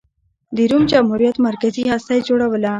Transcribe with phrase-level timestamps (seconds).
[0.55, 2.69] د روم جمهوریت مرکزي هسته یې جوړوله.